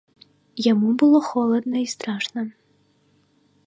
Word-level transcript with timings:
Яму 0.71 0.89
было 1.03 1.19
холадна 1.29 1.77
і 1.85 1.87
страшна. 1.95 2.41